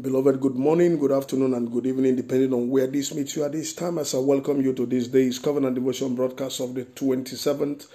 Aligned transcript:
Beloved, 0.00 0.40
good 0.40 0.54
morning, 0.54 0.96
good 0.96 1.12
afternoon, 1.12 1.52
and 1.52 1.70
good 1.70 1.84
evening, 1.84 2.16
depending 2.16 2.54
on 2.54 2.70
where 2.70 2.86
this 2.86 3.12
meets 3.12 3.36
you 3.36 3.44
at 3.44 3.52
this 3.52 3.74
time. 3.74 3.98
As 3.98 4.14
I 4.14 4.18
welcome 4.20 4.62
you 4.62 4.72
to 4.72 4.86
this 4.86 5.06
day's 5.08 5.38
Covenant 5.38 5.74
Devotion 5.74 6.14
broadcast 6.14 6.60
of 6.60 6.72
the 6.74 6.86
27th 6.86 7.88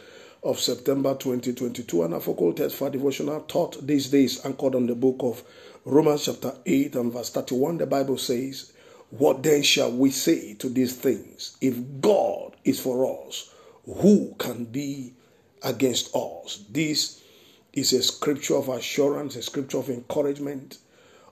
of 0.44 0.60
September 0.60 1.16
2022. 1.16 2.04
And 2.04 2.14
our 2.14 2.20
focal 2.20 2.54
text 2.54 2.76
for 2.76 2.92
devotional 2.92 3.40
thought 3.40 3.84
these 3.84 4.12
days 4.12 4.46
anchored 4.46 4.76
on 4.76 4.86
the 4.86 4.94
book 4.94 5.16
of 5.22 5.44
Romans, 5.86 6.26
chapter 6.26 6.54
8 6.68 6.96
and 6.98 7.12
verse 7.12 7.32
31. 7.32 7.80
The 7.80 7.88
Bible 7.88 8.20
says, 8.20 8.74
What 9.10 9.42
then 9.42 9.64
shall 9.64 9.92
we 9.92 10.12
say 10.12 10.54
to 10.54 10.70
these 10.70 10.96
things? 10.96 11.58
If 11.62 11.80
God 12.00 12.58
is 12.64 12.80
for 12.80 13.26
us, 13.26 13.52
who 13.88 14.36
can 14.38 14.66
be 14.66 15.16
against 15.64 16.16
us? 16.16 16.64
This 16.70 17.24
is 17.74 17.92
a 17.94 18.04
scripture 18.04 18.58
of 18.58 18.70
assurance, 18.70 19.36
a 19.36 19.42
scripture 19.42 19.80
of 19.80 19.90
encouragement 19.90 20.78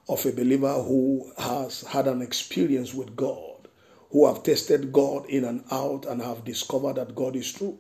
of 0.08 0.26
a 0.26 0.32
believer 0.32 0.74
who 0.74 1.32
has 1.38 1.82
had 1.82 2.08
an 2.08 2.22
experience 2.22 2.94
with 2.94 3.16
God, 3.16 3.68
who 4.12 4.28
have 4.28 4.44
tested 4.44 4.94
God 4.94 5.26
in 5.28 5.46
and 5.46 5.64
out 5.72 6.06
and 6.06 6.22
have 6.22 6.46
discovered 6.46 6.96
that 6.96 7.16
God 7.16 7.36
is 7.36 7.52
true. 7.52 7.78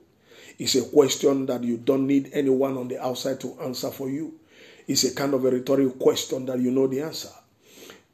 It's 0.57 0.75
a 0.75 0.83
question 0.83 1.45
that 1.47 1.63
you 1.63 1.77
don't 1.77 2.07
need 2.07 2.29
anyone 2.33 2.77
on 2.77 2.87
the 2.87 3.03
outside 3.03 3.39
to 3.41 3.59
answer 3.61 3.91
for 3.91 4.09
you. 4.09 4.39
It's 4.87 5.03
a 5.03 5.13
kind 5.13 5.33
of 5.33 5.45
a 5.45 5.51
rhetorical 5.51 5.97
question 5.97 6.45
that 6.45 6.59
you 6.59 6.71
know 6.71 6.87
the 6.87 7.01
answer. 7.01 7.29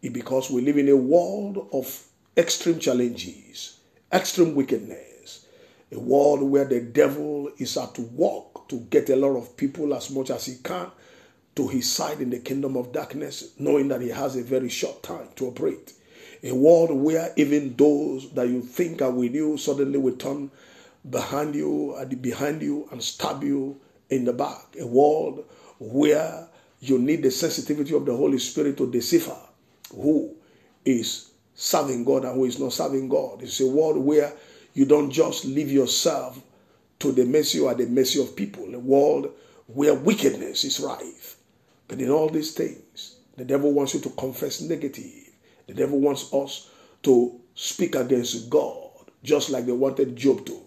It, 0.02 0.14
because 0.14 0.50
we 0.50 0.62
live 0.62 0.78
in 0.78 0.90
a 0.90 0.96
world 0.96 1.68
of 1.72 2.04
extreme 2.36 2.80
challenges, 2.80 3.80
extreme 4.12 4.56
wickedness, 4.56 5.46
a 5.92 6.00
world 6.00 6.42
where 6.42 6.66
the 6.66 6.82
devil 6.82 7.52
is 7.58 7.78
at 7.78 7.98
work 8.00 8.68
to 8.70 8.80
get 8.90 9.10
a 9.10 9.16
lot 9.16 9.38
of 9.38 9.56
people 9.58 9.94
as 9.94 10.10
much 10.10 10.30
as 10.32 10.46
he 10.46 10.56
can 10.64 10.90
to 11.56 11.68
his 11.68 11.92
side 11.92 12.22
in 12.22 12.30
the 12.30 12.40
kingdom 12.40 12.78
of 12.78 12.92
darkness, 12.92 13.54
knowing 13.60 13.88
that 13.90 14.02
he 14.02 14.10
has 14.10 14.36
a 14.36 14.44
very 14.44 14.70
short 14.70 15.04
time 15.04 15.28
to 15.36 15.48
operate. 15.48 15.94
A 16.44 16.54
world 16.54 16.92
where 16.92 17.34
even 17.36 17.76
those 17.76 18.32
that 18.32 18.48
you 18.48 18.62
think 18.62 19.02
are 19.02 19.12
with 19.12 19.36
you 19.36 19.58
suddenly 19.58 20.00
will 20.00 20.16
turn 20.16 20.50
behind 21.10 21.56
you 21.56 21.96
and 21.96 22.22
behind 22.22 22.62
you 22.62 22.88
and 22.92 23.04
stab 23.04 23.44
you 23.44 23.80
in 24.10 24.26
the 24.26 24.34
back. 24.34 24.76
A 24.80 24.88
world 24.88 25.46
where 25.80 26.48
you 26.80 26.98
need 26.98 27.22
the 27.22 27.32
sensitivity 27.32 27.96
of 27.96 28.06
the 28.06 28.16
Holy 28.16 28.40
Spirit 28.40 28.78
to 28.78 28.90
decipher 28.90 29.38
who 29.94 30.36
is 30.86 31.32
serving 31.54 32.06
God 32.06 32.26
and 32.26 32.36
who 32.36 32.46
is 32.46 32.60
not 32.60 32.74
serving 32.74 33.08
God. 33.10 33.44
It's 33.44 33.60
a 33.60 33.68
world 33.68 33.98
where 33.98 34.34
you 34.74 34.86
don't 34.86 35.12
just 35.12 35.46
leave 35.46 35.72
yourself 35.72 36.42
to 37.00 37.12
the 37.12 37.26
mercy 37.26 37.60
or 37.60 37.74
the 37.76 37.86
mercy 37.86 38.22
of 38.22 38.36
people. 38.36 38.74
A 38.74 38.80
world 38.80 39.32
where 39.68 39.94
wickedness 39.94 40.64
is 40.64 40.80
rife. 40.80 41.38
But 41.92 42.00
in 42.00 42.10
all 42.10 42.30
these 42.30 42.54
things, 42.54 43.18
the 43.36 43.44
devil 43.44 43.74
wants 43.74 43.94
you 43.94 44.00
to 44.00 44.10
confess 44.12 44.62
negative. 44.62 45.30
The 45.68 45.74
devil 45.74 46.00
wants 46.00 46.34
us 46.34 46.70
to 47.04 47.38
speak 47.54 47.96
against 47.96 48.50
God, 48.50 49.12
just 49.24 49.50
like 49.50 49.66
they 49.66 49.74
wanted 49.74 50.16
Job 50.16 50.46
to, 50.46 50.62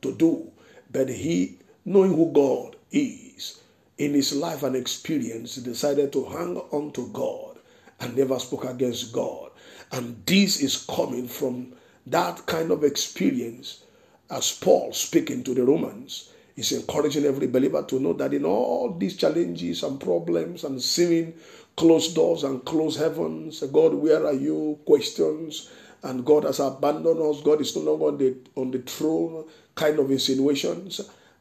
to 0.00 0.14
do. 0.14 0.50
But 0.90 1.10
he, 1.10 1.58
knowing 1.84 2.14
who 2.14 2.32
God 2.32 2.76
is, 2.90 3.60
in 3.98 4.14
his 4.14 4.34
life 4.34 4.62
and 4.62 4.74
experience, 4.74 5.56
decided 5.56 6.14
to 6.14 6.24
hang 6.24 6.56
on 6.56 6.92
to 6.92 7.08
God 7.08 7.58
and 8.00 8.16
never 8.16 8.38
spoke 8.38 8.64
against 8.64 9.12
God. 9.12 9.50
And 9.92 10.24
this 10.24 10.62
is 10.62 10.86
coming 10.86 11.28
from 11.28 11.74
that 12.06 12.46
kind 12.46 12.70
of 12.70 12.84
experience 12.84 13.84
as 14.30 14.50
Paul 14.50 14.94
speaking 14.94 15.44
to 15.44 15.52
the 15.52 15.62
Romans 15.62 16.30
He's 16.60 16.72
encouraging 16.72 17.24
every 17.24 17.46
believer 17.46 17.82
to 17.84 17.98
know 17.98 18.12
that 18.12 18.34
in 18.34 18.44
all 18.44 18.92
these 18.92 19.16
challenges 19.16 19.82
and 19.82 19.98
problems 19.98 20.62
and 20.62 20.82
seeing 20.82 21.32
closed 21.74 22.14
doors 22.14 22.44
and 22.44 22.62
closed 22.66 22.98
heavens, 22.98 23.60
God, 23.72 23.94
where 23.94 24.26
are 24.26 24.34
you? 24.34 24.78
Questions, 24.84 25.70
and 26.02 26.22
God 26.22 26.44
has 26.44 26.60
abandoned 26.60 27.18
us. 27.18 27.40
God 27.40 27.62
is 27.62 27.74
no 27.74 27.80
longer 27.90 28.04
on 28.08 28.18
the, 28.18 28.36
on 28.56 28.70
the 28.72 28.80
throne, 28.80 29.46
kind 29.74 29.98
of 29.98 30.10
insinuations. 30.10 31.00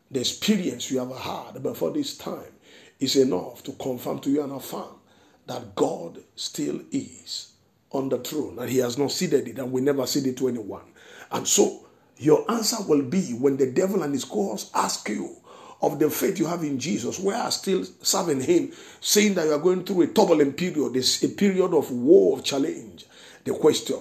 The 0.10 0.22
experience 0.22 0.90
you 0.90 1.00
have 1.00 1.14
had 1.18 1.62
before 1.62 1.92
this 1.92 2.18
time 2.18 2.54
is 3.02 3.18
enough 3.18 3.62
to 3.64 3.74
confirm 3.74 4.20
to 4.20 4.30
you 4.30 4.42
and 4.42 4.54
affirm 4.54 5.02
that 5.48 5.76
God 5.76 6.20
still 6.38 6.80
is 6.94 7.52
on 7.92 8.08
the 8.08 8.20
throne 8.20 8.58
and 8.58 8.70
He 8.70 8.78
has 8.78 8.98
not 8.98 9.12
ceded 9.12 9.50
it 9.50 9.60
and 9.60 9.74
we 9.74 9.82
never 9.82 10.08
cede 10.08 10.28
it 10.28 10.38
to 10.38 10.48
anyone. 10.48 10.94
And 11.30 11.46
so, 11.46 11.89
your 12.20 12.50
answer 12.52 12.78
will 12.86 13.02
be 13.02 13.32
when 13.32 13.56
the 13.58 13.72
devil 13.72 14.04
and 14.04 14.14
his 14.14 14.26
cohorts 14.26 14.70
ask 14.76 15.08
you 15.08 15.38
of 15.82 16.00
the 16.00 16.10
faith 16.10 16.38
you 16.38 16.46
have 16.46 16.64
in 16.64 16.78
Jesus, 16.78 17.18
where 17.18 17.38
are 17.38 17.52
still 17.52 17.86
serving 18.02 18.42
him, 18.42 18.74
saying 19.00 19.36
that 19.36 19.46
you 19.46 19.54
are 19.54 19.60
going 19.60 19.86
through 19.86 20.02
a 20.02 20.08
turbulent 20.08 20.58
period, 20.58 20.94
this 20.94 21.24
a 21.24 21.30
period 21.30 21.74
of 21.74 21.90
war, 21.92 22.38
of 22.38 22.44
challenge. 22.44 23.06
The 23.46 23.54
question 23.54 24.00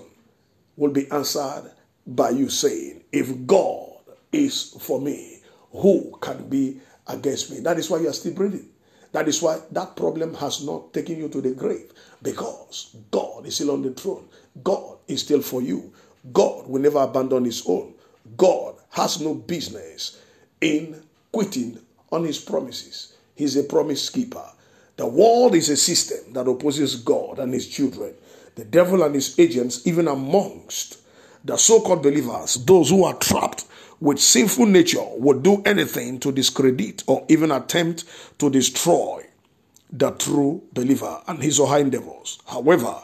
will 0.77 0.91
be 0.91 1.09
answered 1.13 1.71
by 2.05 2.31
you 2.31 2.49
saying, 2.49 3.05
If 3.13 3.47
God 3.47 3.93
is 4.33 4.77
for 4.81 5.01
me, 5.01 5.41
who 5.71 6.19
can 6.21 6.49
be 6.49 6.81
against 7.07 7.53
me? 7.53 7.61
That 7.61 7.79
is 7.79 7.89
why 7.89 8.01
you 8.01 8.09
are 8.09 8.13
still 8.13 8.35
breathing. 8.35 8.69
That 9.13 9.29
is 9.29 9.41
why 9.41 9.61
that 9.71 9.95
problem 9.95 10.35
has 10.35 10.65
not 10.65 10.93
taken 10.93 11.19
you 11.19 11.29
to 11.29 11.41
the 11.41 11.53
grave 11.53 11.93
because 12.23 12.97
God 13.13 13.47
is 13.47 13.55
still 13.55 13.71
on 13.71 13.83
the 13.83 13.93
throne. 13.93 14.29
God 14.63 14.99
is 15.07 15.21
still 15.23 15.41
for 15.41 15.63
you. 15.63 15.93
God 16.33 16.69
will 16.69 16.83
never 16.83 16.99
abandon 16.99 17.45
his 17.45 17.63
own. 17.67 17.95
God 18.37 18.77
has 18.91 19.21
no 19.21 19.35
business 19.35 20.21
in 20.61 21.03
quitting 21.33 21.79
on 22.11 22.25
his 22.25 22.39
promises. 22.39 23.17
He's 23.35 23.57
a 23.57 23.63
promise 23.63 24.11
keeper. 24.11 24.45
The 24.97 25.07
world 25.07 25.55
is 25.55 25.69
a 25.69 25.77
system 25.77 26.33
that 26.33 26.49
opposes 26.49 26.97
God 26.97 27.39
and 27.39 27.55
his 27.55 27.69
children. 27.69 28.15
The 28.57 28.65
devil 28.65 29.05
and 29.05 29.15
his 29.15 29.39
agents, 29.39 29.87
even 29.87 30.09
amongst 30.09 30.99
the 31.45 31.57
so 31.57 31.81
called 31.81 32.03
believers, 32.03 32.57
those 32.65 32.91
who 32.91 33.05
are 33.05 33.15
trapped 33.15 33.65
with 34.01 34.19
sinful 34.19 34.67
nature, 34.67 35.05
would 35.17 35.43
do 35.45 35.63
anything 35.65 36.19
to 36.21 36.33
discredit 36.33 37.05
or 37.07 37.25
even 37.29 37.53
attempt 37.53 38.05
to 38.39 38.51
destroy 38.51 39.25
the 39.91 40.11
true 40.13 40.63
believer 40.73 41.23
and 41.29 41.43
his 41.43 41.61
or 41.61 41.69
her 41.69 41.79
endeavors. 41.79 42.41
However, 42.47 42.97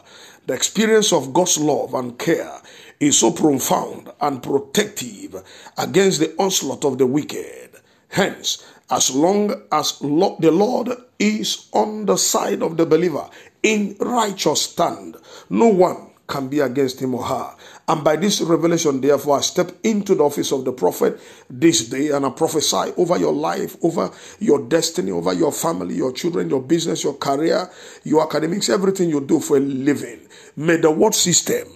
the 0.45 0.53
experience 0.53 1.11
of 1.11 1.33
God's 1.33 1.57
love 1.57 1.93
and 1.93 2.17
care 2.19 2.61
is 2.99 3.19
so 3.19 3.31
profound 3.31 4.09
and 4.21 4.41
protective 4.41 5.43
against 5.77 6.19
the 6.19 6.33
onslaught 6.37 6.85
of 6.85 6.97
the 6.97 7.05
wicked. 7.05 7.69
Hence, 8.09 8.65
as 8.89 9.13
long 9.13 9.63
as 9.71 9.99
the 9.99 10.51
Lord 10.51 10.89
is 11.19 11.69
on 11.73 12.05
the 12.05 12.17
side 12.17 12.61
of 12.61 12.77
the 12.77 12.85
believer 12.85 13.27
in 13.63 13.95
righteous 13.99 14.61
stand, 14.61 15.17
no 15.49 15.67
one 15.67 16.11
can 16.27 16.47
be 16.47 16.59
against 16.59 16.99
him 16.99 17.13
or 17.13 17.23
her. 17.23 17.55
And 17.87 18.03
by 18.03 18.15
this 18.15 18.41
revelation, 18.41 18.99
therefore, 18.99 19.37
I 19.37 19.41
step 19.41 19.71
into 19.83 20.15
the 20.15 20.23
office 20.23 20.51
of 20.51 20.65
the 20.65 20.71
prophet 20.71 21.19
this 21.49 21.87
day 21.87 22.09
and 22.09 22.25
I 22.25 22.29
prophesy 22.31 22.93
over 22.97 23.17
your 23.17 23.33
life, 23.33 23.75
over 23.83 24.09
your 24.39 24.67
destiny, 24.67 25.11
over 25.11 25.33
your 25.33 25.51
family, 25.51 25.95
your 25.95 26.11
children, 26.11 26.49
your 26.49 26.61
business, 26.61 27.03
your 27.03 27.13
career, 27.13 27.69
your 28.03 28.23
academics, 28.23 28.69
everything 28.69 29.09
you 29.09 29.21
do 29.21 29.39
for 29.39 29.57
a 29.57 29.59
living. 29.59 30.19
May 30.55 30.77
the 30.77 30.89
word 30.89 31.13
system 31.13 31.67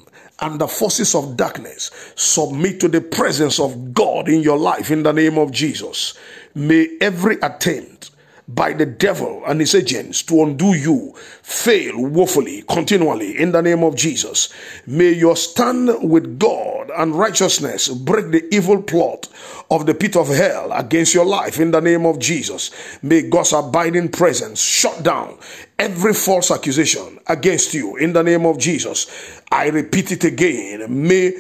and 0.42 0.60
the 0.60 0.68
forces 0.68 1.16
of 1.16 1.38
darkness 1.38 1.92
submit 2.16 2.80
to 2.80 2.88
the 2.88 3.02
presence 3.02 3.60
of 3.60 3.94
God 3.94 4.30
in 4.30 4.42
your 4.42 4.58
life 4.58 4.92
in 4.92 5.04
the 5.04 5.14
name 5.14 5.38
of 5.38 5.52
Jesus. 5.52 6.18
May 6.56 6.98
every 7.02 7.36
attempt 7.42 8.12
by 8.50 8.74
the 8.74 8.86
devil 8.86 9.44
and 9.46 9.60
his 9.60 9.76
agents 9.76 10.24
to 10.24 10.42
undo 10.42 10.74
you 10.74 11.14
fail 11.44 12.02
woefully, 12.02 12.64
continually, 12.64 13.40
in 13.40 13.52
the 13.52 13.62
name 13.62 13.84
of 13.84 13.96
Jesus. 13.96 14.52
May 14.88 15.12
your 15.12 15.36
stand 15.36 15.92
with 16.02 16.40
God 16.40 16.90
and 16.98 17.14
righteousness 17.14 17.90
break 17.90 18.32
the 18.32 18.54
evil 18.54 18.82
plot 18.82 19.28
of 19.70 19.86
the 19.86 19.94
pit 19.94 20.16
of 20.16 20.30
hell 20.30 20.72
against 20.74 21.14
your 21.14 21.26
life 21.26 21.60
in 21.60 21.70
the 21.70 21.80
name 21.80 22.08
of 22.08 22.18
Jesus. 22.18 22.72
May 23.04 23.30
God's 23.30 23.54
abiding 23.54 24.10
presence 24.10 24.60
shut 24.60 25.04
down 25.04 25.38
every 25.78 26.14
false 26.14 26.50
accusation 26.50 27.19
against 27.30 27.74
you 27.74 27.96
in 27.98 28.14
the 28.14 28.24
name 28.24 28.46
of 28.46 28.58
Jesus. 28.58 29.42
I 29.52 29.70
repeat 29.70 30.12
it 30.12 30.24
again. 30.24 31.08
May 31.08 31.34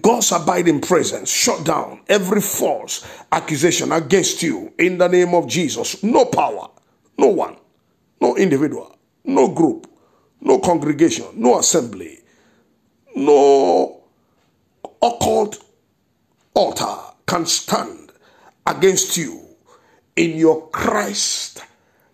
God's 0.00 0.32
abiding 0.32 0.80
presence 0.82 1.30
shut 1.30 1.64
down 1.64 2.02
every 2.08 2.40
false 2.40 3.06
accusation 3.32 3.90
against 3.92 4.42
you 4.42 4.72
in 4.78 4.98
the 4.98 5.08
name 5.08 5.34
of 5.34 5.48
Jesus. 5.48 6.02
No 6.02 6.26
power, 6.26 6.68
no 7.18 7.28
one, 7.28 7.56
no 8.20 8.36
individual, 8.36 8.96
no 9.24 9.48
group, 9.48 9.90
no 10.40 10.58
congregation, 10.58 11.26
no 11.34 11.58
assembly, 11.58 12.18
no 13.16 14.02
occult 15.02 15.64
altar 16.54 17.14
can 17.26 17.46
stand 17.46 18.12
against 18.66 19.16
you 19.16 19.40
in 20.16 20.36
your 20.36 20.68
Christ 20.68 21.64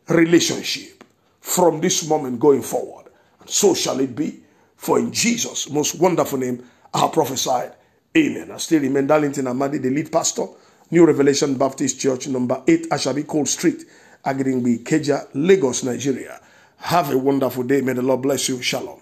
relationship 0.08 1.04
from 1.40 1.80
this 1.80 2.08
moment 2.08 2.38
going 2.38 2.62
forward. 2.62 3.06
So 3.48 3.74
shall 3.74 4.00
it 4.00 4.14
be. 4.16 4.40
For 4.76 4.98
in 4.98 5.12
Jesus' 5.12 5.70
most 5.70 6.00
wonderful 6.00 6.38
name, 6.38 6.64
I 6.94 7.00
have 7.00 7.12
prophesied. 7.12 7.72
Amen. 8.16 8.50
I 8.52 8.58
still 8.58 8.80
remain 8.82 9.06
Darlington 9.06 9.46
Amadi, 9.46 9.78
the 9.78 9.90
lead 9.90 10.12
pastor, 10.12 10.46
New 10.90 11.06
Revelation 11.06 11.56
Baptist 11.56 12.00
Church, 12.00 12.28
number 12.28 12.62
8, 12.66 12.90
Ashabi 12.90 13.26
Cole 13.26 13.46
Street, 13.46 13.84
Agidingbi, 14.24 14.84
Ikeja, 14.84 15.28
Lagos, 15.34 15.84
Nigeria. 15.84 16.40
Have 16.78 17.12
a 17.12 17.18
wonderful 17.18 17.64
day. 17.64 17.80
May 17.82 17.94
the 17.94 18.02
Lord 18.02 18.22
bless 18.22 18.48
you. 18.48 18.62
Shalom. 18.62 19.00